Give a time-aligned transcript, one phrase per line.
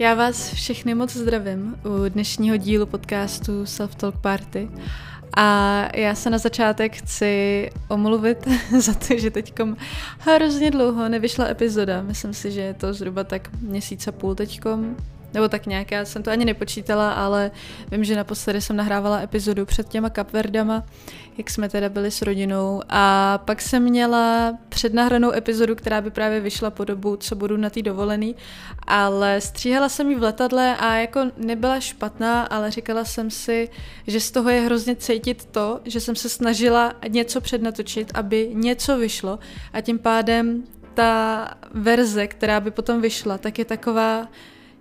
[0.00, 4.70] Já vás všechny moc zdravím u dnešního dílu podcastu Self Talk Party.
[5.36, 8.48] A já se na začátek chci omluvit
[8.78, 9.76] za to, že teďkom
[10.18, 12.02] hrozně dlouho nevyšla epizoda.
[12.02, 14.96] Myslím si, že je to zhruba tak měsíc a půl teďkom,
[15.34, 17.50] nebo tak nějak, já jsem to ani nepočítala, ale
[17.90, 20.84] vím, že naposledy jsem nahrávala epizodu před těma kapverdama,
[21.38, 22.82] jak jsme teda byli s rodinou.
[22.88, 27.70] A pak jsem měla přednahranou epizodu, která by právě vyšla po dobu, co budu na
[27.70, 28.36] té dovolený,
[28.86, 33.68] ale stříhala jsem ji v letadle a jako nebyla špatná, ale říkala jsem si,
[34.06, 38.98] že z toho je hrozně cítit to, že jsem se snažila něco přednatočit, aby něco
[38.98, 39.38] vyšlo.
[39.72, 40.62] A tím pádem
[40.94, 44.28] ta verze, která by potom vyšla, tak je taková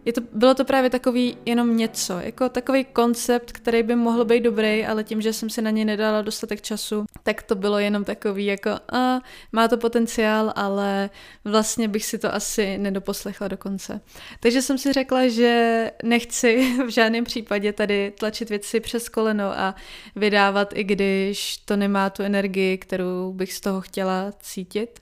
[0.08, 4.44] je to, bylo to právě takový jenom něco, jako takový koncept, který by mohl být
[4.44, 8.04] dobrý, ale tím, že jsem si na něj nedala dostatek času, tak to bylo jenom
[8.04, 9.22] takový jako a,
[9.52, 11.10] má to potenciál, ale
[11.46, 14.02] vlastně bych si to asi nedoposlechla do konce.
[14.40, 19.76] Takže jsem si řekla, že nechci v žádném případě tady tlačit věci přes koleno a
[20.16, 25.00] vydávat, i když to nemá tu energii, kterou bych z toho chtěla cítit.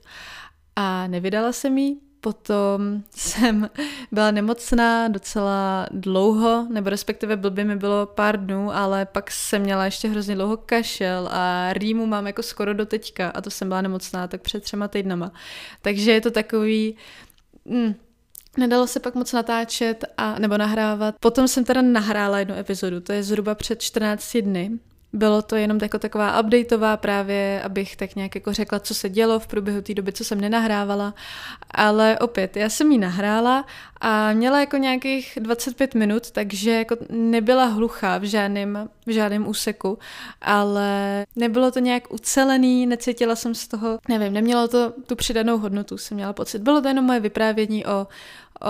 [0.76, 3.70] A nevydala jsem jí, Potom jsem
[4.12, 9.84] byla nemocná docela dlouho, nebo respektive blbě mi bylo pár dnů, ale pak jsem měla
[9.84, 13.82] ještě hrozně dlouho kašel a rýmu mám jako skoro do teďka a to jsem byla
[13.82, 15.32] nemocná tak před třema týdnama.
[15.82, 16.96] Takže je to takový...
[17.64, 17.94] Mm,
[18.58, 21.14] Nedalo se pak moc natáčet a nebo nahrávat.
[21.20, 24.78] Potom jsem teda nahrála jednu epizodu, to je zhruba před 14 dny.
[25.16, 29.38] Bylo to jenom jako taková updateová právě, abych tak nějak jako řekla, co se dělo
[29.38, 31.14] v průběhu té doby, co jsem nenahrávala.
[31.70, 33.66] Ale opět, já jsem ji nahrála
[34.00, 39.98] a měla jako nějakých 25 minut, takže jako nebyla hluchá v žádném, v žádném úseku,
[40.42, 45.98] ale nebylo to nějak ucelený, necítila jsem z toho, nevím, nemělo to tu přidanou hodnotu,
[45.98, 46.62] jsem měla pocit.
[46.62, 48.66] Bylo to jenom moje vyprávění o, o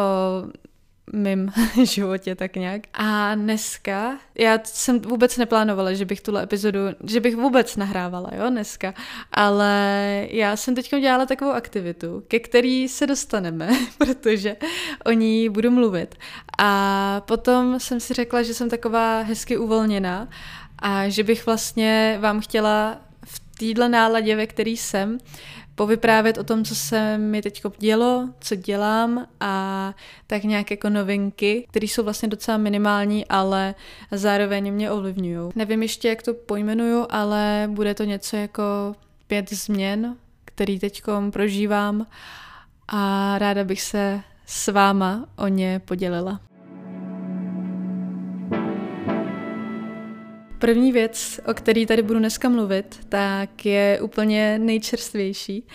[1.13, 1.53] mým
[1.85, 2.83] životě tak nějak.
[2.95, 8.51] A dneska, já jsem vůbec neplánovala, že bych tuhle epizodu, že bych vůbec nahrávala, jo,
[8.51, 8.95] dneska,
[9.33, 13.69] ale já jsem teď dělala takovou aktivitu, ke který se dostaneme,
[13.99, 14.57] protože
[15.05, 16.15] o ní budu mluvit.
[16.59, 20.29] A potom jsem si řekla, že jsem taková hezky uvolněná
[20.79, 25.19] a že bych vlastně vám chtěla v téhle náladě, ve který jsem,
[25.77, 29.95] povyprávět o tom, co se mi teď dělo, co dělám a
[30.27, 33.75] tak nějak jako novinky, které jsou vlastně docela minimální, ale
[34.11, 35.51] zároveň mě ovlivňují.
[35.55, 38.63] Nevím ještě, jak to pojmenuju, ale bude to něco jako
[39.27, 42.07] pět změn, který teď prožívám
[42.89, 46.41] a ráda bych se s váma o ně podělila.
[50.59, 55.67] První věc, o který tady budu dneska mluvit, tak je úplně nejčerstvější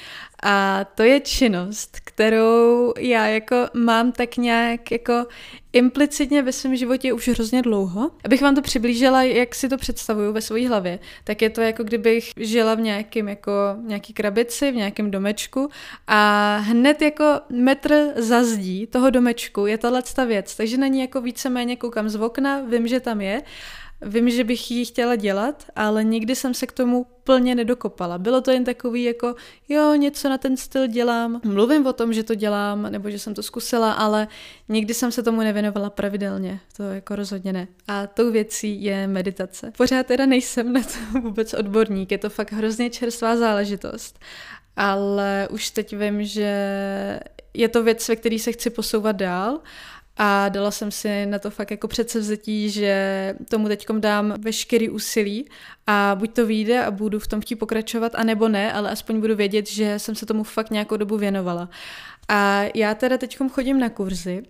[0.43, 5.25] a to je činnost, kterou já jako mám tak nějak jako
[5.73, 8.11] implicitně ve svém životě už hrozně dlouho.
[8.25, 11.83] Abych vám to přiblížila, jak si to představuju ve své hlavě, tak je to jako
[11.83, 15.69] kdybych žila v nějakém jako nějaký krabici, v nějakém domečku
[16.07, 21.21] a hned jako metr za zdí toho domečku je tahle věc, takže na ní jako
[21.21, 23.41] víceméně koukám z okna, vím, že tam je
[24.01, 28.17] Vím, že bych ji chtěla dělat, ale nikdy jsem se k tomu plně nedokopala.
[28.17, 29.35] Bylo to jen takový jako,
[29.69, 31.41] jo, něco na ten styl dělám.
[31.43, 34.27] Mluvím o tom, že to dělám, nebo že jsem to zkusila, ale
[34.69, 36.59] nikdy jsem se tomu nevěnovala pravidelně.
[36.77, 37.67] To jako rozhodně ne.
[37.87, 39.71] A tou věcí je meditace.
[39.77, 44.19] Pořád teda nejsem na to vůbec odborník, je to fakt hrozně čerstvá záležitost.
[44.75, 46.49] Ale už teď vím, že
[47.53, 49.59] je to věc, ve které se chci posouvat dál
[50.17, 55.49] a dala jsem si na to fakt jako předsevzetí, že tomu teďkom dám veškerý úsilí
[55.87, 59.35] a buď to vyjde a budu v tom chtít pokračovat, anebo ne, ale aspoň budu
[59.35, 61.69] vědět, že jsem se tomu fakt nějakou dobu věnovala.
[62.29, 64.43] A já teda teďkom chodím na kurzy,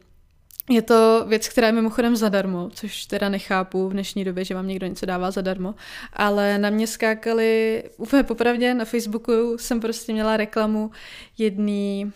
[0.70, 4.68] je to věc, která je mimochodem zadarmo, což teda nechápu v dnešní době, že vám
[4.68, 5.76] někdo něco dává zadarmo,
[6.14, 10.92] ale na mě skákali, úplně popravdě, na Facebooku jsem prostě měla reklamu
[11.38, 12.12] jedný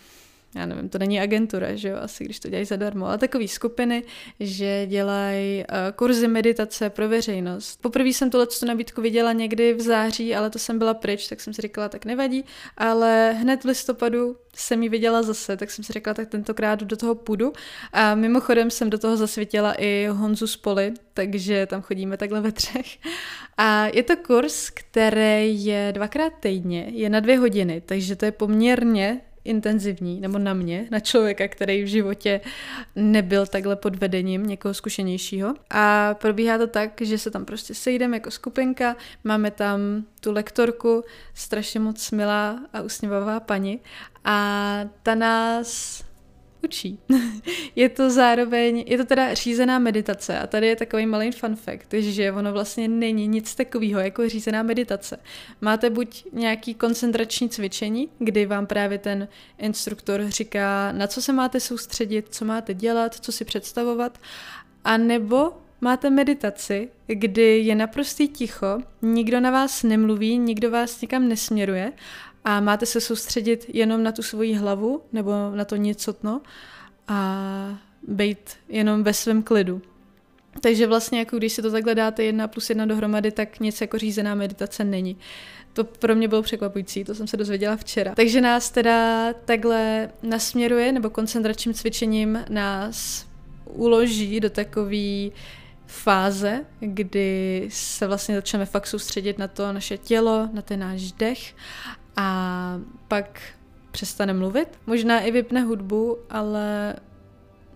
[0.56, 4.04] já nevím, to není agentura, že jo, asi když to dělají zadarmo, ale takové skupiny,
[4.40, 5.66] že dělají uh,
[5.96, 7.82] kurzy meditace pro veřejnost.
[7.82, 11.42] Poprvé jsem tuhle tu nabídku viděla někdy v září, ale to jsem byla pryč, tak
[11.42, 12.46] jsem si říkala, tak nevadí,
[12.78, 16.98] ale hned v listopadu jsem ji viděla zase, tak jsem si řekla, tak tentokrát do
[16.98, 17.54] toho půjdu.
[17.94, 22.98] A mimochodem jsem do toho zasvětila i Honzu Spoli, takže tam chodíme takhle ve třech.
[23.58, 28.32] A je to kurz, který je dvakrát týdně, je na dvě hodiny, takže to je
[28.32, 32.42] poměrně intenzivní, nebo na mě, na člověka, který v životě
[32.96, 35.54] nebyl takhle pod vedením někoho zkušenějšího.
[35.70, 39.80] A probíhá to tak, že se tam prostě sejdeme jako skupinka, máme tam
[40.20, 41.04] tu lektorku,
[41.34, 43.80] strašně moc milá a usměvavá paní
[44.26, 46.04] a ta nás
[46.66, 47.00] učí.
[47.76, 51.94] je to zároveň, je to teda řízená meditace a tady je takový malý fun fact,
[51.94, 55.20] že ono vlastně není nic takového jako řízená meditace.
[55.62, 59.28] Máte buď nějaký koncentrační cvičení, kdy vám právě ten
[59.58, 64.18] instruktor říká, na co se máte soustředit, co máte dělat, co si představovat,
[64.84, 65.52] a nebo
[65.82, 71.92] máte meditaci, kdy je naprostý ticho, nikdo na vás nemluví, nikdo vás nikam nesměruje
[72.46, 76.42] a máte se soustředit jenom na tu svoji hlavu nebo na to nicotno
[77.08, 79.82] a být jenom ve svém klidu.
[80.62, 83.98] Takže vlastně jako když si to takhle dáte jedna plus jedna dohromady, tak nic jako
[83.98, 85.18] řízená meditace není.
[85.74, 88.16] To pro mě bylo překvapující, to jsem se dozvěděla včera.
[88.16, 93.26] Takže nás teda takhle nasměruje, nebo koncentračním cvičením nás
[93.66, 95.30] uloží do takové
[95.88, 101.54] fáze, kdy se vlastně začneme fakt soustředit na to naše tělo, na ten náš dech
[102.16, 103.42] a pak
[103.92, 104.68] přestane mluvit.
[104.88, 106.96] Možná i vypne hudbu, ale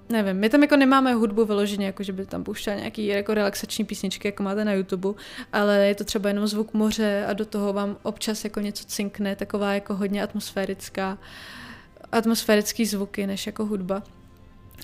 [0.09, 3.85] nevím, my tam jako nemáme hudbu vyloženě, jako že by tam pouštěla nějaký jako relaxační
[3.85, 5.19] písničky, jako máte na YouTube,
[5.53, 9.35] ale je to třeba jenom zvuk moře a do toho vám občas jako něco cinkne,
[9.35, 11.17] taková jako hodně atmosférická,
[12.11, 14.03] atmosférický zvuky, než jako hudba.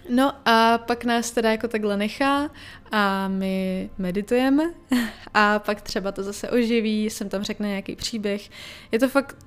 [0.10, 2.50] No a pak nás teda jako takhle nechá
[2.92, 4.63] a my meditujeme
[5.34, 8.50] a pak třeba to zase oživí, jsem tam řekne nějaký příběh.
[8.92, 9.38] Je to fakt,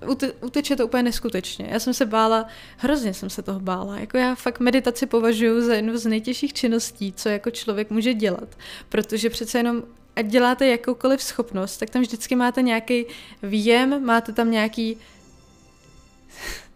[0.41, 1.69] uteče to úplně neskutečně.
[1.71, 2.47] Já jsem se bála,
[2.77, 3.99] hrozně jsem se toho bála.
[3.99, 8.59] Jako já fakt meditaci považuji za jednu z nejtěžších činností, co jako člověk může dělat.
[8.89, 9.83] Protože přece jenom
[10.17, 13.07] ať děláte jakoukoliv schopnost, tak tam vždycky máte nějaký
[13.43, 14.97] výjem, máte tam nějaký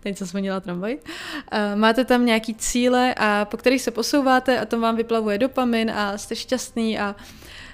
[0.03, 1.01] teď se zvonila tramvaj, uh,
[1.75, 6.19] máte tam nějaký cíle, a po kterých se posouváte a to vám vyplavuje dopamin a
[6.19, 7.17] jste šťastný a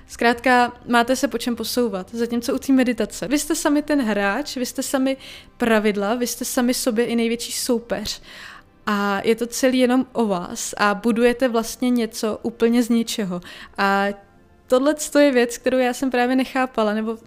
[0.08, 2.14] Zkrátka, máte se po čem posouvat.
[2.14, 3.28] Zatímco u té meditace.
[3.28, 5.16] Vy jste sami ten hráč, vy jste sami
[5.56, 8.22] pravidla, vy jste sami sobě i největší soupeř.
[8.86, 13.40] A je to celý jenom o vás a budujete vlastně něco úplně z ničeho.
[13.78, 14.06] A
[14.66, 17.18] tohle je věc, kterou já jsem právě nechápala, nebo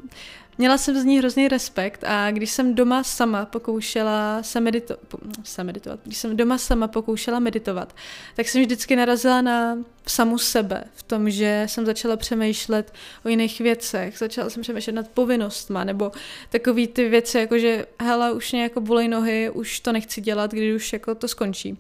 [0.62, 4.98] Měla jsem z ní hrozný respekt a když jsem doma sama pokoušela se, medito-
[5.44, 7.96] se meditovat, když jsem doma sama pokoušela meditovat,
[8.36, 9.78] tak jsem vždycky narazila na
[10.08, 12.94] samu sebe v tom, že jsem začala přemýšlet
[13.26, 16.12] o jiných věcech, začala jsem přemýšlet nad povinnostma, nebo
[16.50, 20.52] takový ty věci, jako že hele, už mě jako bolej nohy, už to nechci dělat,
[20.52, 21.78] když už jako to skončí.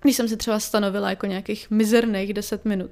[0.00, 2.90] Když jsem si třeba stanovila jako nějakých mizerných 10 minut.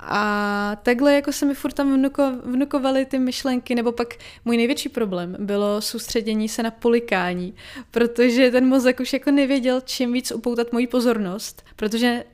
[0.00, 4.14] A takhle jako se mi furt tam vnuko, vnukovaly ty myšlenky, nebo pak
[4.44, 7.54] můj největší problém bylo soustředění se na polikání,
[7.90, 12.24] protože ten mozek už jako nevěděl, čím víc upoutat moji pozornost, protože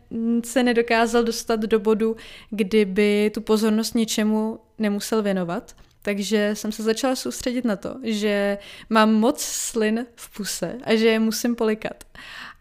[0.44, 2.16] se nedokázal dostat do bodu,
[2.50, 5.75] kdyby tu pozornost něčemu nemusel věnovat.
[6.02, 8.58] Takže jsem se začala soustředit na to, že
[8.90, 12.05] mám moc slin v puse a že je musím polikat.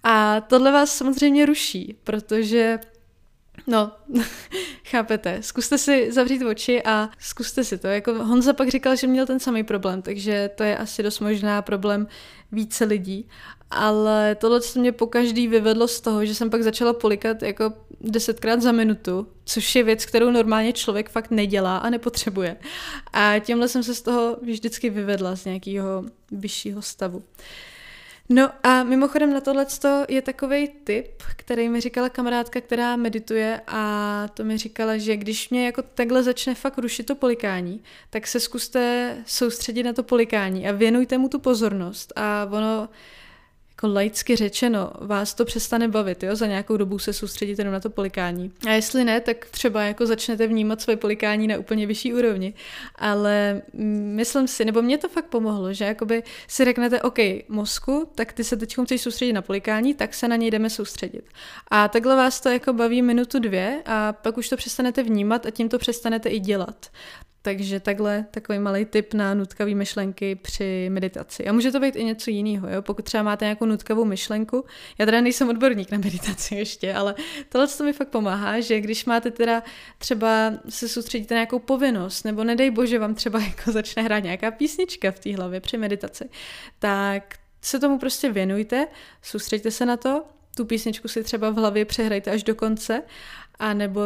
[0.03, 2.79] A tohle vás samozřejmě ruší, protože
[3.67, 3.91] No,
[4.85, 5.37] chápete.
[5.41, 7.87] Zkuste si zavřít oči a zkuste si to.
[7.87, 11.61] Jako Honza pak říkal, že měl ten samý problém, takže to je asi dost možná
[11.61, 12.07] problém
[12.51, 13.29] více lidí.
[13.71, 17.73] Ale tohle se mě po každý vyvedlo z toho, že jsem pak začala polikat jako
[18.01, 22.57] desetkrát za minutu, což je věc, kterou normálně člověk fakt nedělá a nepotřebuje.
[23.13, 27.23] A tímhle jsem se z toho vždycky vyvedla z nějakého vyššího stavu.
[28.33, 29.65] No a mimochodem na tohle
[30.09, 35.49] je takový tip, který mi říkala kamarádka, která medituje a to mi říkala, že když
[35.49, 40.67] mě jako takhle začne fakt rušit to polikání, tak se zkuste soustředit na to polikání
[40.67, 42.89] a věnujte mu tu pozornost a ono
[43.83, 46.35] jako laicky řečeno, vás to přestane bavit, jo?
[46.35, 48.51] za nějakou dobu se soustředíte jenom na to polikání.
[48.67, 52.53] A jestli ne, tak třeba jako začnete vnímat svoje polikání na úplně vyšší úrovni.
[52.95, 57.17] Ale myslím si, nebo mě to fakt pomohlo, že jakoby si řeknete, OK,
[57.49, 61.23] mozku, tak ty se teď chceš soustředit na polikání, tak se na něj jdeme soustředit.
[61.71, 65.51] A takhle vás to jako baví minutu dvě a pak už to přestanete vnímat a
[65.51, 66.89] tím to přestanete i dělat.
[67.45, 71.47] Takže takhle takový malý tip na nutkavý myšlenky při meditaci.
[71.47, 72.81] A může to být i něco jiného, jo?
[72.81, 74.65] pokud třeba máte nějakou nutkavou myšlenku.
[74.97, 77.15] Já teda nejsem odborník na meditaci ještě, ale
[77.49, 79.63] tohle to mi fakt pomáhá, že když máte teda
[79.97, 84.51] třeba se soustředíte na nějakou povinnost, nebo nedej bože vám třeba jako začne hrát nějaká
[84.51, 86.29] písnička v té hlavě při meditaci,
[86.79, 88.87] tak se tomu prostě věnujte,
[89.21, 90.23] soustředěte se na to,
[90.55, 93.03] tu písničku si třeba v hlavě přehrajte až do konce,
[93.59, 94.01] a nebo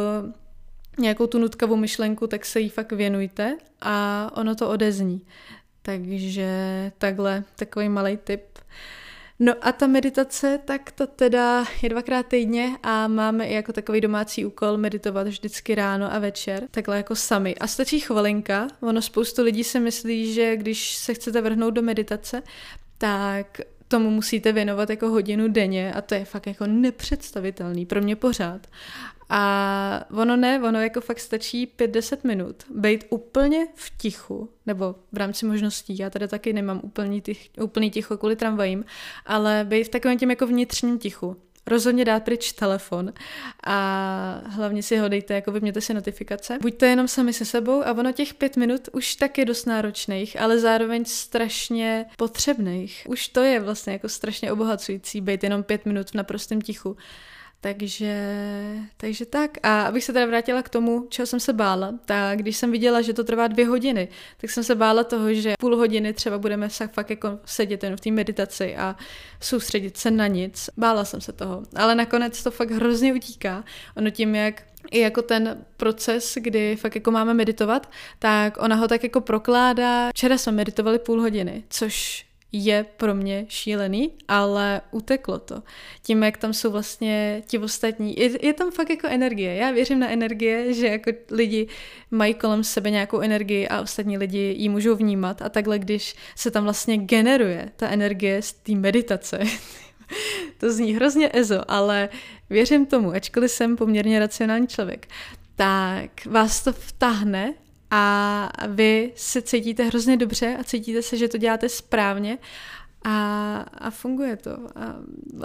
[0.98, 5.22] nějakou tu nutkavou myšlenku, tak se jí fakt věnujte a ono to odezní.
[5.82, 6.48] Takže
[6.98, 8.42] takhle, takový malý tip.
[9.40, 14.00] No a ta meditace, tak to teda je dvakrát týdně a máme i jako takový
[14.00, 17.54] domácí úkol meditovat vždycky ráno a večer, takhle jako sami.
[17.54, 22.42] A stačí chvilinka, ono spoustu lidí si myslí, že když se chcete vrhnout do meditace,
[22.98, 28.16] tak tomu musíte věnovat jako hodinu denně a to je fakt jako nepředstavitelný pro mě
[28.16, 28.66] pořád.
[29.30, 35.16] A ono ne, ono jako fakt stačí 5-10 minut, být úplně v tichu, nebo v
[35.16, 38.84] rámci možností, já tady taky nemám úplný, tich, úplný ticho kvůli tramvajím,
[39.26, 41.36] ale být v takovém tím jako vnitřním tichu
[41.68, 43.12] rozhodně dát pryč telefon
[43.66, 46.58] a hlavně si ho dejte, jako vyměte si notifikace.
[46.60, 50.40] Buďte jenom sami se sebou a ono těch pět minut už tak je dost náročných,
[50.40, 53.06] ale zároveň strašně potřebných.
[53.08, 56.96] Už to je vlastně jako strašně obohacující, být jenom pět minut v naprostém tichu.
[57.60, 58.24] Takže,
[58.96, 59.50] takže tak.
[59.62, 63.02] A abych se teda vrátila k tomu, čeho jsem se bála, tak když jsem viděla,
[63.02, 64.08] že to trvá dvě hodiny,
[64.40, 68.00] tak jsem se bála toho, že půl hodiny třeba budeme fakt jako sedět jen v
[68.00, 68.96] té meditaci a
[69.40, 70.70] soustředit se na nic.
[70.76, 71.62] Bála jsem se toho.
[71.76, 73.64] Ale nakonec to fakt hrozně utíká.
[73.96, 78.88] Ono tím, jak i jako ten proces, kdy fakt jako máme meditovat, tak ona ho
[78.88, 80.08] tak jako prokládá.
[80.10, 85.62] Včera jsme meditovali půl hodiny, což je pro mě šílený, ale uteklo to.
[86.02, 89.54] Tím, jak tam jsou vlastně ti ostatní, je, je tam fakt jako energie.
[89.54, 91.66] Já věřím na energie, že jako lidi
[92.10, 96.50] mají kolem sebe nějakou energii a ostatní lidi ji můžou vnímat a takhle, když se
[96.50, 99.40] tam vlastně generuje ta energie z té meditace,
[100.58, 102.08] to zní hrozně ezo, ale
[102.50, 105.08] věřím tomu, ačkoliv jsem poměrně racionální člověk,
[105.56, 107.54] tak vás to vtahne
[107.90, 112.38] a vy se cítíte hrozně dobře a cítíte se, že to děláte správně
[113.04, 114.50] a, a funguje to.
[114.76, 114.96] A,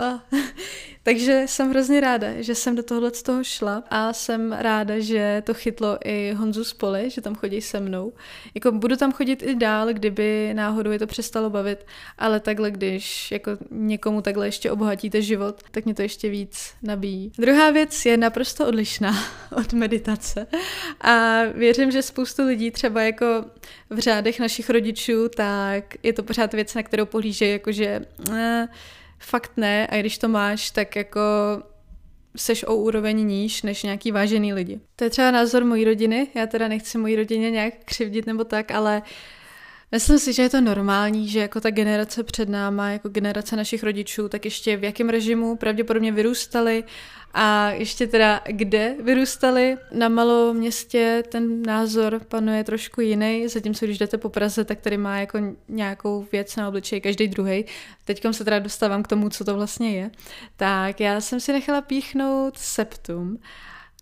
[0.03, 0.23] a.
[1.03, 5.43] Takže jsem hrozně ráda, že jsem do tohohle z toho šla a jsem ráda, že
[5.45, 8.13] to chytlo i Honzu Spoli, že tam chodí se mnou.
[8.55, 11.85] Jako budu tam chodit i dál, kdyby náhodou je to přestalo bavit,
[12.17, 17.31] ale takhle, když jako někomu takhle ještě obohatíte život, tak mě to ještě víc nabíjí.
[17.37, 19.15] Druhá věc je naprosto odlišná
[19.55, 20.47] od meditace
[21.01, 23.25] a věřím, že spoustu lidí třeba jako
[23.89, 27.05] v řádech našich rodičů, tak je to pořád věc, na kterou
[27.43, 28.67] pohlíže jakože eh,
[29.19, 31.21] fakt ne a když to máš, tak jako
[32.35, 34.79] seš o úroveň níž než nějaký vážený lidi.
[34.95, 38.71] To je třeba názor mojí rodiny, já teda nechci mojí rodině nějak křivdit nebo tak,
[38.71, 39.01] ale
[39.93, 43.83] Myslím si, že je to normální, že jako ta generace před náma, jako generace našich
[43.83, 46.83] rodičů, tak ještě v jakém režimu pravděpodobně vyrůstali
[47.33, 49.77] a ještě teda kde vyrůstali.
[49.91, 54.97] Na malou městě ten názor panuje trošku jiný, zatímco když jdete po Praze, tak tady
[54.97, 57.65] má jako nějakou věc na obličeji každý druhý.
[58.05, 60.11] Teď se teda dostávám k tomu, co to vlastně je.
[60.57, 63.39] Tak já jsem si nechala píchnout septum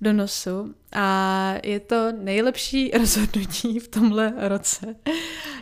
[0.01, 4.95] do nosu a je to nejlepší rozhodnutí v tomhle roce.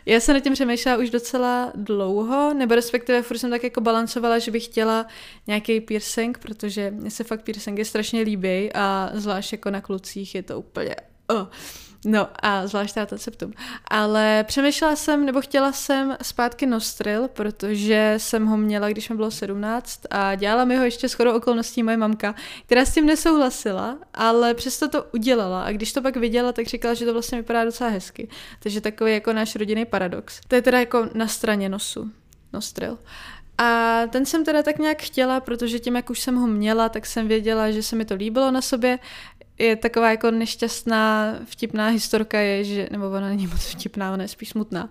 [0.05, 4.39] Já jsem na tím přemýšlela už docela dlouho, nebo respektive furt jsem tak jako balancovala,
[4.39, 5.05] že bych chtěla
[5.47, 10.43] nějaký piercing, protože mně se fakt piercingy strašně líbí a zvlášť jako na klucích je
[10.43, 10.95] to úplně...
[11.27, 11.47] Oh.
[12.05, 13.53] No a zvlášť ten septum.
[13.87, 19.31] Ale přemýšlela jsem, nebo chtěla jsem zpátky Nostril, protože jsem ho měla, když mi bylo
[19.31, 24.53] 17 a dělala mi ho ještě shodou okolností moje mamka, která s tím nesouhlasila, ale
[24.53, 27.89] přesto to udělala a když to pak viděla, tak říkala, že to vlastně vypadá docela
[27.89, 28.27] hezky.
[28.59, 30.41] Takže takový jako náš rodinný paradox.
[30.47, 32.11] To je teda jako na straně nosu.
[32.53, 32.97] Nostril.
[33.57, 37.05] A ten jsem teda tak nějak chtěla, protože tím, jak už jsem ho měla, tak
[37.05, 38.99] jsem věděla, že se mi to líbilo na sobě,
[39.59, 44.27] je taková jako nešťastná, vtipná historka je, že, nebo ona není moc vtipná, ona je
[44.27, 44.89] spíš smutná,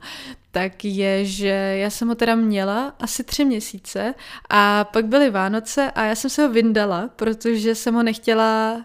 [0.51, 1.49] tak je, že
[1.79, 4.15] já jsem ho teda měla asi tři měsíce
[4.51, 8.85] a pak byly Vánoce a já jsem se ho vyndala, protože jsem ho nechtěla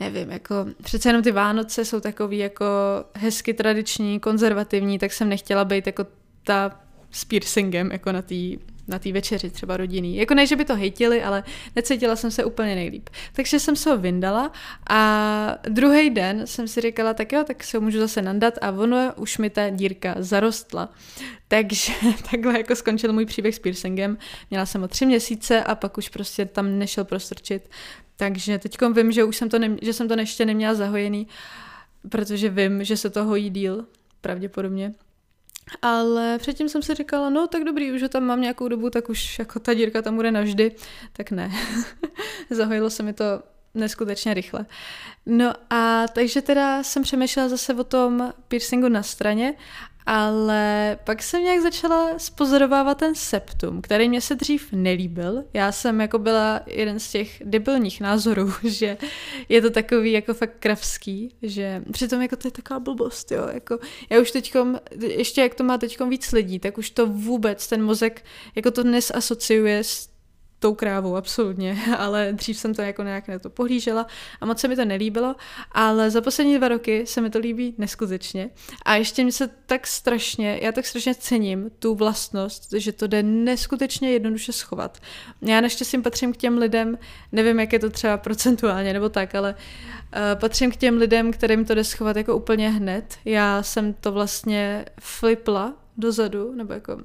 [0.00, 2.66] nevím, jako přece jenom ty Vánoce jsou takový jako
[3.14, 6.06] hezky tradiční, konzervativní, tak jsem nechtěla být jako
[6.44, 8.34] ta s piercingem, jako na té
[8.88, 10.16] na té večeři třeba rodinný.
[10.16, 11.44] Jako ne, že by to hejtili, ale
[11.76, 13.08] necítila jsem se úplně nejlíp.
[13.32, 14.52] Takže jsem se ho vyndala
[14.90, 18.70] a druhý den jsem si říkala, tak jo, tak se ho můžu zase nandat a
[18.70, 20.88] ono už mi ta dírka zarostla.
[21.48, 21.92] Takže
[22.30, 24.18] takhle jako skončil můj příběh s piercingem.
[24.50, 27.70] Měla jsem ho tři měsíce a pak už prostě tam nešel prostrčit.
[28.16, 31.26] Takže teď vím, že už jsem to, že jsem to ještě neměla zahojený,
[32.08, 33.84] protože vím, že se to hojí díl,
[34.20, 34.92] pravděpodobně.
[35.82, 39.08] Ale předtím jsem si říkala, no tak dobrý, už ho tam mám nějakou dobu, tak
[39.08, 40.72] už jako ta dírka tam bude navždy.
[41.12, 41.52] Tak ne.
[42.50, 43.24] Zahojilo se mi to
[43.74, 44.66] neskutečně rychle.
[45.26, 49.54] No a takže teda jsem přemýšlela zase o tom piercingu na straně
[50.06, 55.44] ale pak jsem nějak začala spozorovávat ten septum, který mě se dřív nelíbil.
[55.52, 58.96] Já jsem jako byla jeden z těch debilních názorů, že
[59.48, 63.48] je to takový jako fakt kravský, že přitom jako to je taková blbost, jo.
[63.52, 63.78] Jako,
[64.10, 67.84] já už teďkom, ještě jak to má teďkom víc lidí, tak už to vůbec ten
[67.84, 70.13] mozek jako to nesasociuje s
[70.64, 74.06] tou krávou, absolutně, ale dřív jsem to jako nějak na to pohlížela
[74.40, 75.34] a moc se mi to nelíbilo,
[75.72, 78.50] ale za poslední dva roky se mi to líbí neskutečně
[78.84, 83.22] a ještě mi se tak strašně, já tak strašně cením tu vlastnost, že to jde
[83.22, 84.98] neskutečně jednoduše schovat.
[85.42, 86.98] Já naštěstí patřím k těm lidem,
[87.32, 91.64] nevím, jak je to třeba procentuálně nebo tak, ale uh, patřím k těm lidem, kterým
[91.64, 93.14] to jde schovat jako úplně hned.
[93.24, 96.98] Já jsem to vlastně flipla dozadu, nebo jako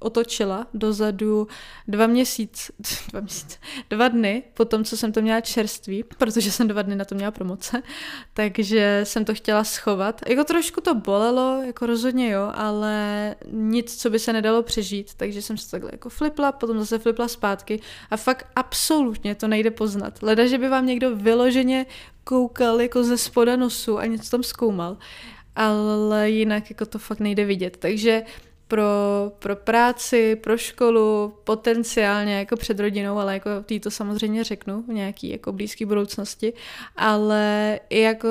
[0.00, 1.48] otočila dozadu
[1.88, 2.70] dva měsíc,
[3.10, 3.58] dva měsíce,
[3.90, 7.14] dva dny po tom, co jsem to měla čerství, protože jsem dva dny na to
[7.14, 7.82] měla promoce,
[8.34, 10.20] takže jsem to chtěla schovat.
[10.28, 15.42] Jako trošku to bolelo, jako rozhodně jo, ale nic, co by se nedalo přežít, takže
[15.42, 17.80] jsem se takhle jako flipla, potom zase flipla zpátky
[18.10, 20.22] a fakt absolutně to nejde poznat.
[20.22, 21.86] Leda, že by vám někdo vyloženě
[22.24, 24.96] koukal jako ze spoda nosu a něco tam zkoumal,
[25.56, 27.76] ale jinak jako to fakt nejde vidět.
[27.76, 28.22] Takže
[28.70, 34.82] pro, pro práci, pro školu, potenciálně jako před rodinou, ale jako tý to samozřejmě řeknu
[34.82, 36.52] v nějaký jako blízké budoucnosti,
[36.96, 38.28] ale i jako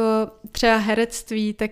[0.51, 1.72] třeba herectví, tak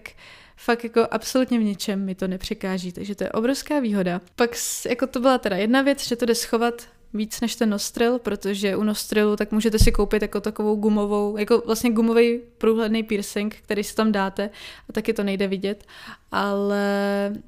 [0.58, 4.22] fakt jako absolutně v ničem mi to nepřekáží, takže to je obrovská výhoda.
[4.36, 4.50] Pak
[4.90, 8.76] jako to byla teda jedna věc, že to jde schovat víc než ten nostril, protože
[8.76, 13.84] u nostrilu tak můžete si koupit jako takovou gumovou, jako vlastně gumový průhledný piercing, který
[13.84, 14.50] si tam dáte
[14.90, 15.84] a taky to nejde vidět,
[16.32, 16.84] ale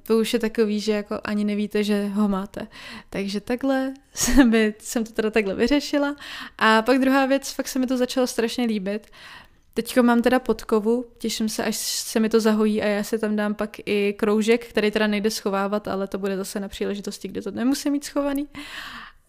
[0.04, 2.68] to už je takový, že jako ani nevíte, že ho máte.
[3.10, 6.16] Takže takhle jsem, jsem to teda takhle vyřešila
[6.58, 9.08] a pak druhá věc, fakt se mi to začalo strašně líbit,
[9.74, 13.36] Teďko mám teda podkovu, těším se, až se mi to zahojí a já si tam
[13.36, 17.42] dám pak i kroužek, který teda nejde schovávat, ale to bude zase na příležitosti, kde
[17.42, 18.48] to nemusím mít schovaný.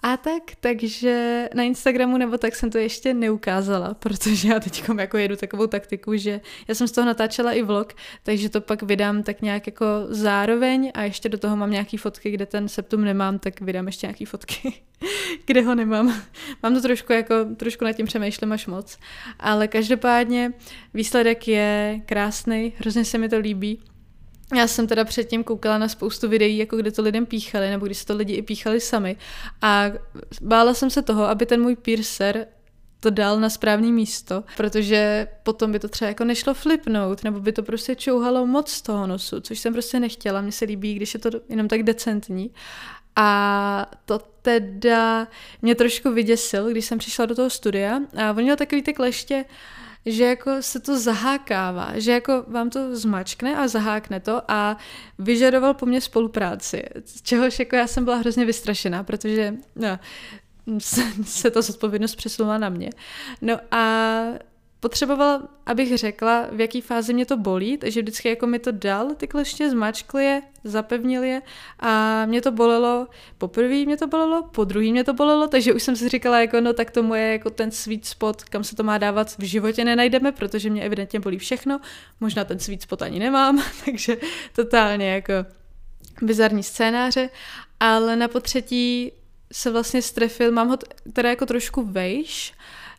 [0.03, 5.19] A tak, takže na Instagramu nebo tak jsem to ještě neukázala, protože já teď jako
[5.19, 7.93] jedu takovou taktiku, že já jsem z toho natáčela i vlog,
[8.23, 12.31] takže to pak vydám tak nějak jako zároveň a ještě do toho mám nějaký fotky,
[12.31, 14.73] kde ten septum nemám, tak vydám ještě nějaký fotky,
[15.47, 16.23] kde ho nemám.
[16.63, 18.99] Mám to trošku jako, trošku nad tím přemýšlím až moc,
[19.39, 20.53] ale každopádně
[20.95, 23.83] výsledek je krásný, hrozně se mi to líbí
[24.57, 27.99] já jsem teda předtím koukala na spoustu videí, jako kde to lidem píchali, nebo když
[27.99, 29.17] se to lidi i píchali sami.
[29.63, 29.85] A
[30.43, 32.47] bála jsem se toho, aby ten můj piercer
[33.01, 37.53] to dal na správné místo, protože potom by to třeba jako nešlo flipnout, nebo by
[37.53, 40.41] to prostě čouhalo moc z toho nosu, což jsem prostě nechtěla.
[40.41, 42.51] Mně se líbí, když je to jenom tak decentní.
[43.17, 45.29] A to teda
[45.63, 49.45] mě trošku vyděsil, když jsem přišla do toho studia a on měl takový ty kleště,
[50.07, 54.77] že jako se to zahákává, že jako vám to zmačkne a zahákne to a
[55.19, 59.99] vyžadoval po mně spolupráci, z čehož jako já jsem byla hrozně vystrašená, protože no,
[60.79, 62.91] se, se ta zodpovědnost přesunula na mě.
[63.43, 64.21] No a
[64.81, 69.15] potřeboval, abych řekla, v jaký fázi mě to bolí, takže vždycky jako mi to dal,
[69.15, 71.43] ty kleště, zmačkl je, zapevnil je
[71.79, 75.83] a mě to bolelo, poprvé mě to bolelo, po druhý mě to bolelo, takže už
[75.83, 78.83] jsem si říkala, jako no tak to moje jako ten sweet spot, kam se to
[78.83, 81.81] má dávat, v životě nenajdeme, protože mě evidentně bolí všechno,
[82.21, 84.17] možná ten sweet spot ani nemám, takže
[84.57, 85.33] totálně jako
[86.23, 87.31] bizarní scénáře,
[87.81, 89.13] ale na potřetí
[89.53, 90.79] se vlastně strefil, mám ho
[91.13, 92.53] teda jako trošku vejš,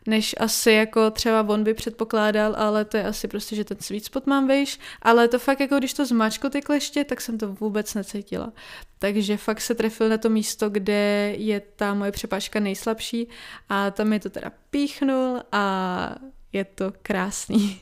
[0.06, 4.04] než asi jako třeba on by předpokládal, ale to je asi prostě, že ten sweet
[4.04, 7.52] spot mám vejš, ale to fakt jako když to zmáčklo ty kleště, tak jsem to
[7.52, 8.52] vůbec necítila.
[8.98, 13.28] Takže fakt se trefil na to místo, kde je ta moje přepážka nejslabší
[13.68, 16.16] a tam mi to teda píchnul a
[16.52, 17.80] je to krásný.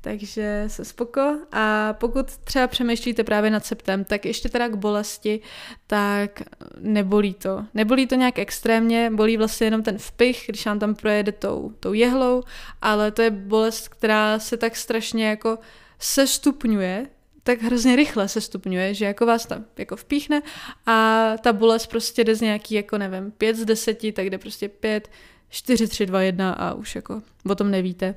[0.00, 1.38] Takže se spoko.
[1.52, 5.40] A pokud třeba přemýšlíte právě nad septem, tak ještě teda k bolesti,
[5.86, 6.42] tak
[6.78, 7.64] nebolí to.
[7.74, 11.92] Nebolí to nějak extrémně, bolí vlastně jenom ten vpich, když vám tam projede tou, tou
[11.92, 12.42] jehlou,
[12.82, 15.58] ale to je bolest, která se tak strašně jako
[15.98, 17.06] sestupňuje,
[17.42, 20.42] tak hrozně rychle se stupňuje, že jako vás tam jako vpíchne
[20.86, 24.68] a ta bolest prostě jde z nějaký, jako nevím, 5 z 10, tak jde prostě
[24.68, 25.10] 5,
[25.48, 28.14] 4, 3, 2, 1 a už jako o tom nevíte.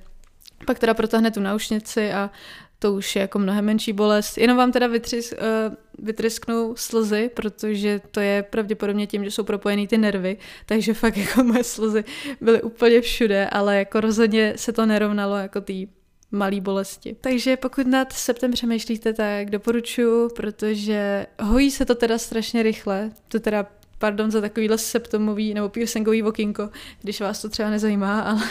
[0.65, 2.31] Pak teda protáhne tu náušnici a
[2.79, 4.37] to už je jako mnohem menší bolest.
[4.37, 9.87] Jenom vám teda vytřis, uh, vytrysknou slzy, protože to je pravděpodobně tím, že jsou propojený
[9.87, 12.03] ty nervy, takže fakt jako moje slzy
[12.41, 15.87] byly úplně všude, ale jako rozhodně se to nerovnalo jako tý
[16.31, 17.15] malý bolesti.
[17.21, 23.11] Takže pokud nad septem přemýšlíte, tak doporučuji, protože hojí se to teda strašně rychle.
[23.27, 23.65] To teda
[23.97, 26.69] pardon za takovýhle septomový nebo piercingový okinko,
[27.01, 28.41] když vás to třeba nezajímá, ale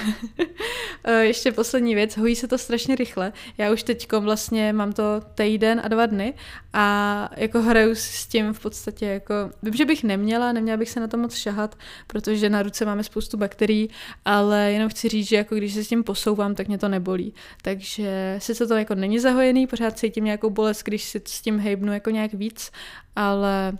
[1.04, 3.32] eh, ještě poslední věc, hojí se to strašně rychle.
[3.58, 5.02] Já už teď vlastně mám to
[5.34, 6.34] týden a dva dny
[6.72, 11.00] a jako hraju s tím v podstatě jako, vím, že bych neměla, neměla bych se
[11.00, 13.90] na to moc šahat, protože na ruce máme spoustu bakterií,
[14.24, 17.34] ale jenom chci říct, že jako když se s tím posouvám, tak mě to nebolí.
[17.62, 21.92] Takže sice to jako není zahojený, pořád cítím nějakou bolest, když si s tím hejbnu
[21.92, 22.70] jako nějak víc,
[23.16, 23.72] ale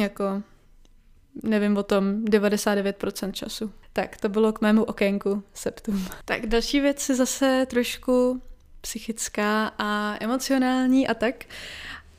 [0.00, 0.42] jako
[1.42, 3.72] nevím o tom 99% času.
[3.92, 6.08] Tak, to bylo k mému okénku septum.
[6.24, 8.42] Tak další věc je zase trošku
[8.80, 11.44] psychická a emocionální a tak.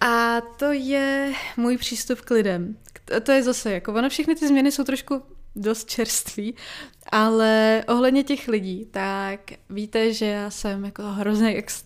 [0.02, 2.78] A to je můj přístup k lidem.
[3.24, 5.22] To je zase jako, ono všechny ty změny jsou trošku
[5.56, 6.56] dost čerství,
[7.12, 9.40] ale ohledně těch lidí, tak
[9.70, 11.86] víte, že já jsem jako hrozný, ex...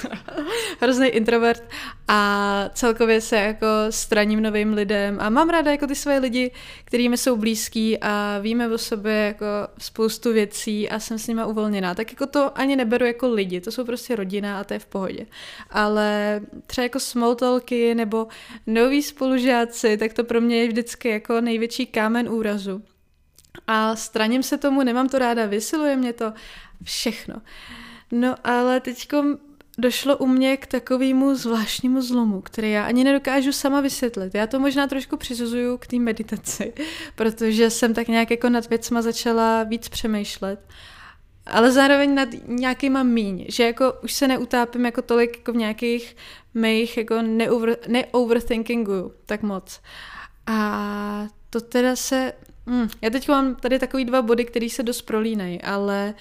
[0.80, 1.62] hrozný introvert
[2.08, 6.50] a celkově se jako straním novým lidem a mám ráda jako ty své lidi,
[6.84, 9.46] kterými jsou blízký a víme o sobě jako
[9.78, 11.94] spoustu věcí a jsem s nimi uvolněná.
[11.94, 14.86] Tak jako to ani neberu jako lidi, to jsou prostě rodina a to je v
[14.86, 15.26] pohodě.
[15.70, 18.26] Ale třeba jako small talky nebo
[18.66, 22.82] noví spolužáci, tak to pro mě je vždycky jako největší kámen úrazu
[23.66, 26.32] a straním se tomu, nemám to ráda, vysiluje mě to,
[26.82, 27.34] všechno.
[28.12, 29.24] No ale teďko
[29.78, 34.34] došlo u mě k takovému zvláštnímu zlomu, který já ani nedokážu sama vysvětlit.
[34.34, 36.72] Já to možná trošku přisuzuju k té meditaci,
[37.14, 40.60] protože jsem tak nějak jako nad věcma začala víc přemýšlet.
[41.46, 46.16] Ale zároveň nad nějakýma míň, že jako už se neutápím jako tolik jako v nějakých
[46.54, 47.14] mých jako
[47.88, 49.80] neoverthinkingu tak moc.
[50.46, 52.32] A to teda se
[52.66, 56.14] Hmm, já teď mám tady takový dva body, které se dost prolínají, ale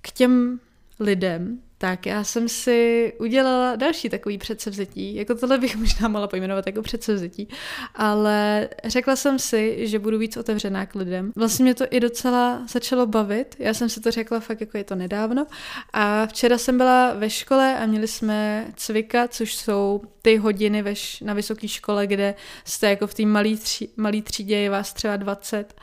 [0.00, 0.60] k těm
[1.00, 5.14] lidem, tak já jsem si udělala další takový předsevzetí.
[5.14, 7.48] Jako tohle bych možná mohla pojmenovat jako předsevzetí.
[7.94, 11.32] Ale řekla jsem si, že budu víc otevřená k lidem.
[11.36, 13.56] Vlastně mě to i docela začalo bavit.
[13.58, 15.46] Já jsem si to řekla fakt jako je to nedávno.
[15.92, 21.20] A včera jsem byla ve škole a měli jsme cvika, což jsou ty hodiny veš,
[21.20, 22.34] na vysoké škole, kde
[22.64, 25.74] jste jako v té malé tří, malý třídě, je vás třeba 20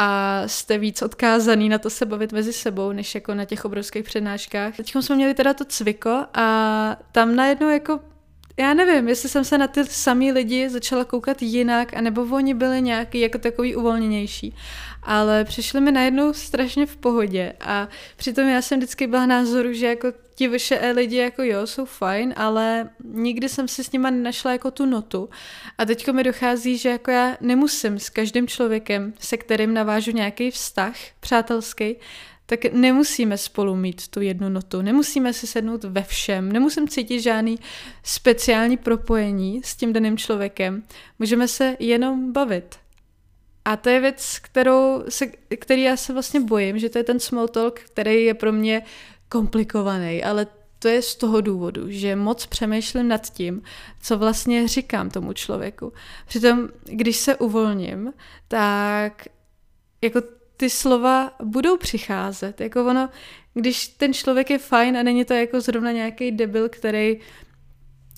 [0.00, 4.04] a jste víc odkázaný na to se bavit mezi sebou, než jako na těch obrovských
[4.04, 4.76] přednáškách.
[4.76, 8.00] Teď jsme měli teda to cviko a tam najednou jako
[8.58, 12.82] já nevím, jestli jsem se na ty samý lidi začala koukat jinak, anebo oni byli
[12.82, 14.54] nějaký jako takový uvolněnější.
[15.02, 19.86] Ale přišli mi najednou strašně v pohodě a přitom já jsem vždycky byla názoru, že
[19.86, 24.10] jako ti vyše e lidi jako jo, jsou fajn, ale nikdy jsem si s nima
[24.10, 25.28] nenašla jako tu notu.
[25.78, 30.50] A teďko mi dochází, že jako já nemusím s každým člověkem, se kterým navážu nějaký
[30.50, 31.96] vztah přátelský,
[32.46, 37.58] tak nemusíme spolu mít tu jednu notu, nemusíme si sednout ve všem, nemusím cítit žádný
[38.02, 40.82] speciální propojení s tím daným člověkem.
[41.18, 42.76] Můžeme se jenom bavit.
[43.64, 45.26] A to je věc, kterou se,
[45.58, 48.82] který já se vlastně bojím, že to je ten small talk, který je pro mě
[49.28, 50.46] komplikovaný, ale
[50.78, 53.62] to je z toho důvodu, že moc přemýšlím nad tím,
[54.02, 55.92] co vlastně říkám tomu člověku.
[56.26, 58.12] Přitom, když se uvolním,
[58.48, 59.24] tak
[60.02, 60.20] jako
[60.56, 62.60] ty slova budou přicházet.
[62.60, 63.08] Jako ono,
[63.54, 67.20] když ten člověk je fajn a není to jako zrovna nějaký debil, který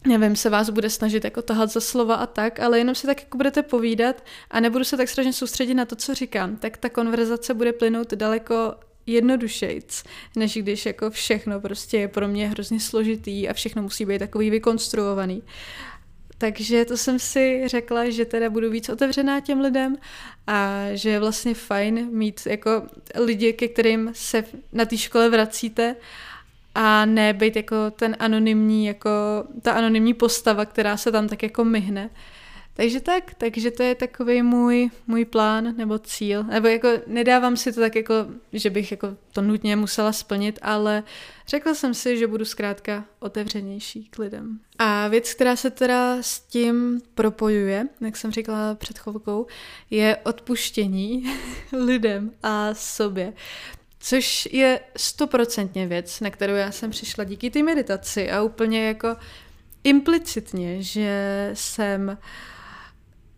[0.06, 3.22] nevím, se vás bude snažit jako tahat za slova a tak, ale jenom si tak
[3.22, 6.88] jako budete povídat a nebudu se tak strašně soustředit na to, co říkám, tak ta
[6.88, 8.74] konverzace bude plynout daleko
[9.12, 10.04] jednodušejc,
[10.36, 14.50] než když jako všechno prostě je pro mě hrozně složitý a všechno musí být takový
[14.50, 15.42] vykonstruovaný.
[16.38, 19.96] Takže to jsem si řekla, že teda budu víc otevřená těm lidem
[20.46, 22.82] a že je vlastně fajn mít jako
[23.14, 25.96] lidi, ke kterým se na té škole vracíte
[26.74, 29.10] a ne být jako ten anonymní, jako
[29.62, 32.10] ta anonymní postava, která se tam tak jako myhne.
[32.74, 36.44] Takže tak, takže to je takový můj, můj plán nebo cíl.
[36.44, 38.14] Nebo jako nedávám si to tak jako,
[38.52, 41.02] že bych jako to nutně musela splnit, ale
[41.48, 44.60] řekla jsem si, že budu zkrátka otevřenější k lidem.
[44.78, 49.46] A věc, která se teda s tím propojuje, jak jsem říkala před chvilkou,
[49.90, 51.24] je odpuštění
[51.72, 53.32] lidem a sobě.
[53.98, 59.16] Což je stoprocentně věc, na kterou já jsem přišla díky té meditaci a úplně jako
[59.84, 62.16] implicitně, že jsem uh,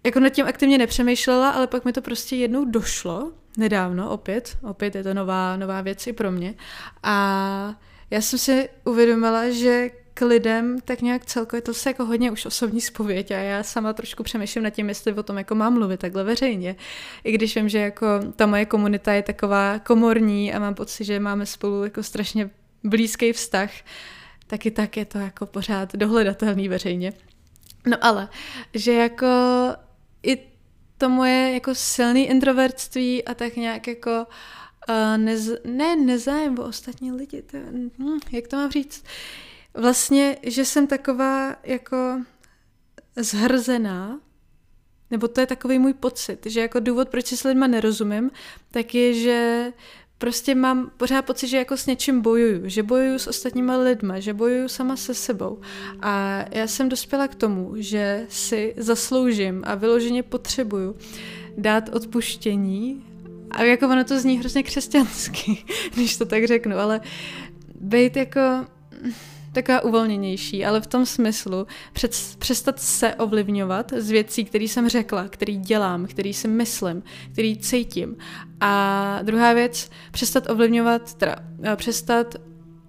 [0.05, 4.95] jako nad tím aktivně nepřemýšlela, ale pak mi to prostě jednou došlo, nedávno opět, opět
[4.95, 6.55] je to nová, nová věc i pro mě.
[7.03, 7.75] A
[8.11, 12.47] já jsem si uvědomila, že k lidem tak nějak celkově to se jako hodně už
[12.47, 16.01] osobní spověď a já sama trošku přemýšlím nad tím, jestli o tom jako mám mluvit
[16.01, 16.77] takhle veřejně.
[17.25, 21.21] I když vím, že jako ta moje komunita je taková komorní a mám pocit, že
[21.21, 22.51] máme spolu jako strašně
[22.85, 23.71] blízký vztah,
[24.47, 27.13] tak i tak je to jako pořád dohledatelný veřejně.
[27.87, 28.29] No ale,
[28.75, 29.27] že jako
[30.23, 30.53] i
[30.99, 34.27] to moje jako silný introvertství a tak nějak jako
[34.89, 37.57] uh, nez, ne nezájem o ostatní lidi, to,
[37.99, 39.05] hm, jak to mám říct,
[39.75, 41.97] vlastně, že jsem taková jako
[43.17, 44.21] zhrzená,
[45.11, 48.31] nebo to je takový můj pocit, že jako důvod, proč si s lidma nerozumím,
[48.71, 49.73] tak je, že
[50.23, 54.35] prostě mám pořád pocit, že jako s něčím bojuju, že bojuju s ostatníma lidma, že
[54.35, 55.59] bojuju sama se sebou.
[56.01, 60.97] A já jsem dospěla k tomu, že si zasloužím a vyloženě potřebuju
[61.59, 63.05] dát odpuštění.
[63.51, 67.01] A jako ono to zní hrozně křesťansky, když to tak řeknu, ale
[67.81, 68.41] být jako
[69.53, 75.29] taková uvolněnější, ale v tom smyslu před, přestat se ovlivňovat z věcí, které jsem řekla,
[75.29, 78.17] který dělám, který si myslím, který cítím.
[78.61, 82.35] A druhá věc, přestat ovlivňovat, teda eh, přestat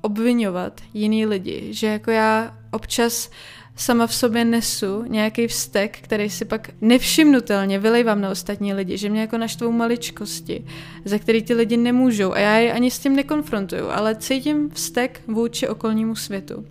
[0.02, 3.30] obvinovat jiný lidi, že jako já občas
[3.76, 9.10] sama v sobě nesu nějaký vztek, který si pak nevšimnutelně vylejvám na ostatní lidi, že
[9.10, 10.66] mě jako naštvou maličkosti,
[11.06, 15.22] za který ty lidi nemůžou a já je ani s tím nekonfrontuju, ale cítím vztek
[15.28, 16.66] vůči okolnímu světu.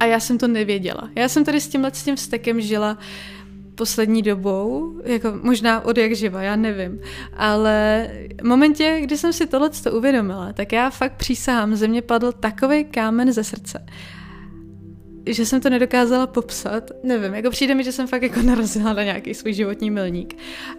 [0.00, 1.10] A já jsem to nevěděla.
[1.14, 2.98] Já jsem tady s tímhle s tím vztekem žila
[3.74, 7.00] poslední dobou, jako možná od jak živa, já nevím.
[7.36, 12.32] Ale v momentě, kdy jsem si tohle uvědomila, tak já fakt přísahám, ze mě padl
[12.32, 13.86] takový kámen ze srdce
[15.26, 16.90] že jsem to nedokázala popsat.
[17.02, 20.36] Nevím, jako přijde mi, že jsem fakt jako narazila na nějaký svůj životní milník.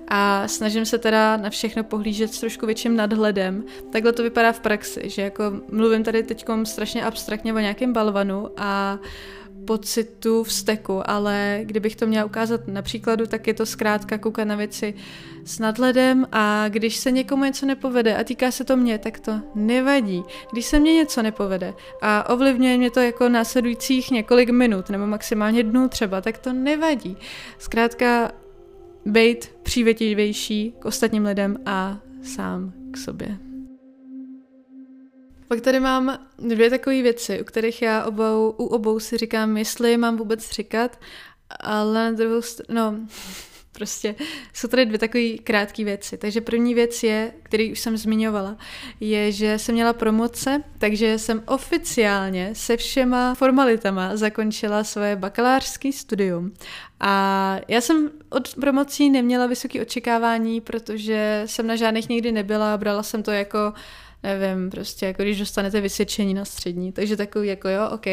[0.08, 3.64] A snažím se teda na všechno pohlížet s trošku větším nadhledem.
[3.92, 8.50] Takhle to vypadá v praxi, že jako mluvím tady teď strašně abstraktně o nějakém balvanu
[8.58, 9.08] a uh,
[9.66, 14.56] pocitu vzteku, ale kdybych to měla ukázat na příkladu, tak je to zkrátka koukat na
[14.56, 14.94] věci
[15.46, 19.42] s nadhledem a když se někomu něco nepovede a týká se to mě, tak to
[19.56, 20.24] nevadí.
[20.52, 25.64] Když se mně něco nepovede a ovlivňuje mě to jako následujících několik minut nebo maximálně
[25.64, 27.18] dnů třeba, tak to nevadí.
[27.60, 28.32] Zkrátka
[29.06, 33.51] být přívětivější k ostatním lidem a sám k sobě.
[35.52, 39.98] Pak tady mám dvě takové věci, u kterých já obou, u obou si říkám, jestli
[39.98, 41.00] mám vůbec říkat,
[41.60, 42.98] ale na druhou stranu, no,
[43.72, 44.16] prostě
[44.54, 46.18] jsou tady dvě takové krátké věci.
[46.18, 48.58] Takže první věc je, který už jsem zmiňovala,
[49.00, 56.54] je, že jsem měla promoce, takže jsem oficiálně se všema formalitama zakončila svoje bakalářské studium.
[57.00, 63.04] A já jsem od promocí neměla vysoké očekávání, protože jsem na žádných nikdy nebyla, brala
[63.04, 63.74] jsem to jako
[64.24, 68.06] nevím, prostě jako když dostanete vysvědčení na střední, takže takový jako jo, ok,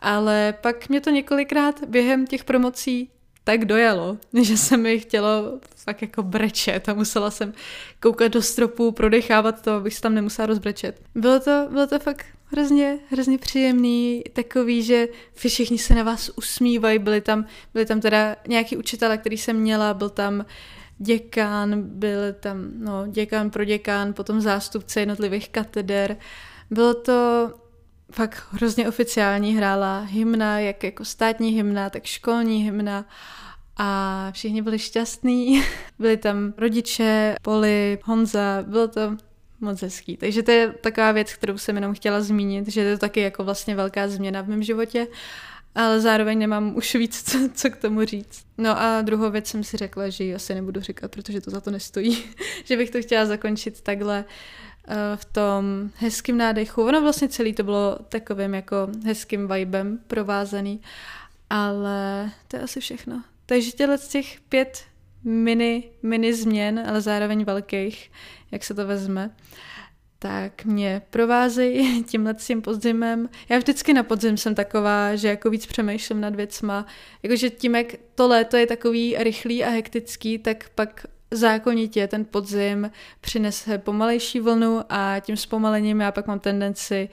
[0.00, 3.10] ale pak mě to několikrát během těch promocí
[3.44, 7.52] tak dojelo, že se mi chtělo fakt jako brečet a musela jsem
[8.00, 11.00] koukat do stropu, prodechávat to, abych se tam nemusela rozbrečet.
[11.14, 16.98] Bylo to, bylo to fakt hrozně, hrozně příjemný, takový, že všichni se na vás usmívají,
[16.98, 20.44] byli tam, byli tam teda nějaký učitele, který jsem měla, byl tam
[20.98, 26.16] děkán, byl tam no, děkán pro děkán, potom zástupce jednotlivých kateder.
[26.70, 27.50] Bylo to
[28.12, 33.04] fakt hrozně oficiální, hrála hymna, jak jako státní hymna, tak školní hymna
[33.76, 35.62] a všichni byli šťastní.
[35.98, 39.16] Byli tam rodiče, Poli, Honza, bylo to
[39.60, 40.16] moc hezký.
[40.16, 43.44] Takže to je taková věc, kterou jsem jenom chtěla zmínit, že to je taky jako
[43.44, 45.06] vlastně velká změna v mém životě
[45.74, 48.44] ale zároveň nemám už víc, co, co k tomu říct.
[48.58, 51.60] No a druhou věc jsem si řekla, že ji asi nebudu říkat, protože to za
[51.60, 52.24] to nestojí.
[52.64, 54.24] že bych to chtěla zakončit takhle
[54.88, 56.82] uh, v tom hezkým nádechu.
[56.82, 60.80] Ono vlastně celý to bylo takovým jako hezkým vibem provázaný,
[61.50, 63.22] ale to je asi všechno.
[63.46, 64.84] Takže těle z těch pět
[65.24, 68.10] mini, mini změn, ale zároveň velkých,
[68.50, 69.30] jak se to vezme,
[70.18, 73.28] tak mě provázejí tímhle tím podzimem.
[73.48, 76.86] Já vždycky na podzim jsem taková, že jako víc přemýšlím nad věcma.
[77.22, 82.90] Jakože tím, jak to léto je takový rychlý a hektický, tak pak zákonitě ten podzim
[83.20, 87.08] přinese pomalejší vlnu a tím zpomalením já pak mám tendenci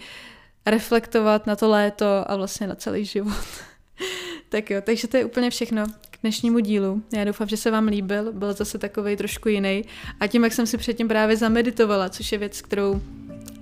[0.65, 3.45] reflektovat na to léto a vlastně na celý život.
[4.49, 5.85] tak jo, takže to je úplně všechno
[6.25, 7.01] dnešnímu dílu.
[7.13, 9.83] Já doufám, že se vám líbil, byl zase takový trošku jiný.
[10.19, 13.01] A tím, jak jsem si předtím právě zameditovala, což je věc, kterou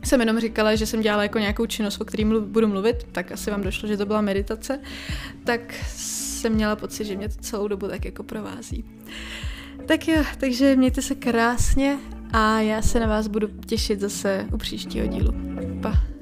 [0.04, 3.32] jsem jenom říkala, že jsem dělala jako nějakou činnost, o který mluv, budu mluvit, tak
[3.32, 4.80] asi vám došlo, že to byla meditace,
[5.44, 8.86] tak jsem měla pocit, že mě to celou dobu tak jako provází.
[9.86, 11.98] Tak jo, takže mějte se krásně
[12.34, 15.34] a já se na vás budu těšit zase u příštího dílu.
[15.82, 16.13] Pa.